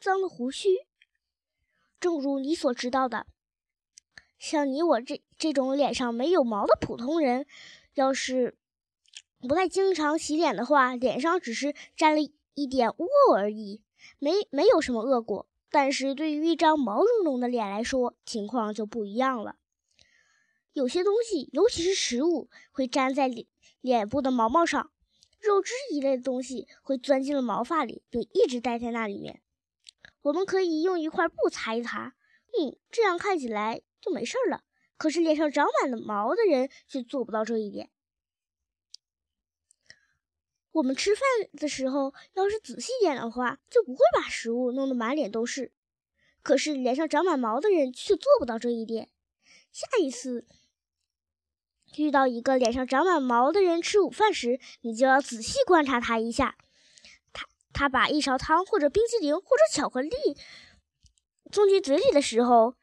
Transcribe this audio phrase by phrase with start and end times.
[0.00, 0.70] 脏的胡须。
[2.00, 3.26] 正如你所知道的，
[4.38, 7.46] 像你我这这种脸上没有毛的普通人，
[7.92, 8.56] 要是
[9.38, 12.22] 不太经常洗脸的话，脸上只是沾了
[12.54, 13.82] 一点污垢而已，
[14.18, 15.46] 没没有什么恶果。
[15.70, 19.56] 但是对于一张毛茸茸的脸来说，情况就不一样了。
[20.72, 23.46] 有些东西，尤其是食物，会粘在脸
[23.80, 24.90] 脸部的毛毛上，
[25.38, 29.42] 肉汁一类的东西会钻进了毛发里，并一直待在那里面。
[30.22, 32.14] 我们可以用一块布擦一擦，
[32.58, 34.64] 嗯，这样看起来就没事了。
[34.96, 37.90] 可是脸上长满了毛的人却做不到这一点。
[40.72, 41.22] 我们吃饭
[41.54, 45.72] 的时候，要是仔细点的话，就不会把食物弄得满脸都是。
[46.42, 49.08] 可是脸上长满毛的人却做不到这一点。
[49.72, 50.46] 下一次
[51.96, 56.56] 遇到一个脸上长满毛的人吃午饭时，你就要仔细观察他一下。
[57.72, 60.10] 他把一勺汤或者冰淇淋或者巧克力
[61.52, 62.74] 送进嘴里的时候，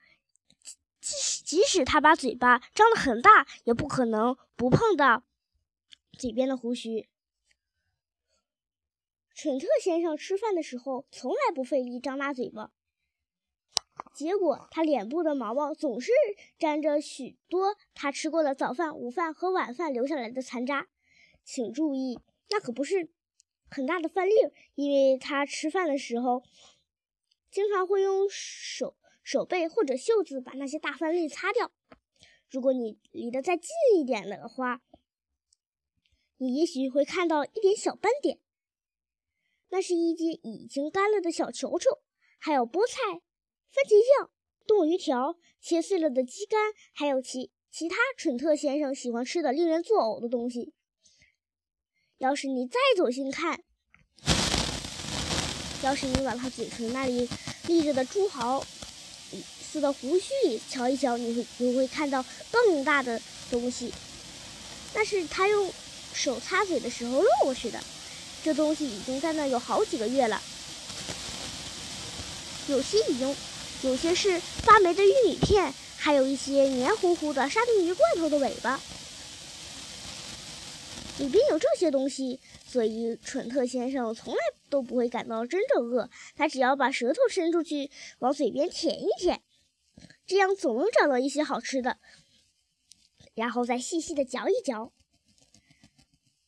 [0.99, 5.23] 即即使他把嘴巴张得很大，也不可能不碰到
[6.17, 7.07] 嘴边的胡须。
[9.33, 12.71] 蠢特先生吃饭的时候从来不费力张大嘴巴，
[14.15, 16.11] 结果他脸部的毛毛总是
[16.57, 20.87] 沾着许多他吃过的早饭、午饭和晚饭留下来的残渣。
[21.43, 23.09] 请注意，那可不是
[23.69, 24.33] 很大的饭粒，
[24.75, 26.43] 因为他吃饭的时候
[27.51, 31.71] 经常会用手手背或者袖子把那些大饭粒擦掉。
[32.49, 34.81] 如果你离得再近一点的话，
[36.37, 38.39] 你也许会看到一点小斑点。
[39.69, 41.99] 那是一些已经干了的小球球，
[42.39, 44.31] 还有菠菜、番茄酱、
[44.65, 50.73] 冻鱼条、切碎了的鸡肝，还有其其他蠢特先生喜欢吃的令人作呕的东西。
[52.19, 53.59] 要是你再走近看，
[55.83, 57.29] 要是你往他嘴唇那里
[57.67, 58.65] 立着的猪毫
[59.71, 63.93] 似的胡须里瞧一瞧，你会你会看到更大的东西。
[64.95, 65.71] 那是他用
[66.11, 67.79] 手擦嘴的时候落过去的。
[68.43, 70.41] 这东西已经在那有好几个月了，
[72.67, 73.35] 有些已经，
[73.83, 78.79] 有些是发霉的玉米片，还有一些黏糊糊的沙丁鱼罐头的尾巴。
[81.19, 84.39] 里边有这些东西，所以蠢特先生从来
[84.69, 86.09] 都不会感到真正饿。
[86.35, 87.89] 他只要把舌头伸出去，
[88.19, 89.41] 往嘴边舔一舔，
[90.27, 91.97] 这样总能找到一些好吃的，
[93.33, 94.93] 然后再细细的嚼一嚼。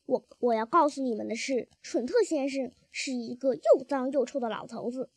[0.06, 5.10] 我我要告诉你们的是，蠢特先生是一个又脏又臭的老头子。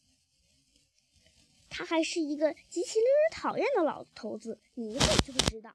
[1.68, 5.74] 他还是一个极其令人讨厌的老头子，你一会就会知道。